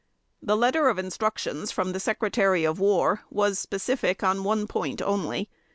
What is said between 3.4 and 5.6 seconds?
specific on one point only.